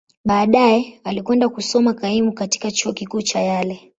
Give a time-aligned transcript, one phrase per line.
[0.25, 3.89] Baadaye, alikwenda kusoma kaimu katika Chuo Kikuu cha Yale.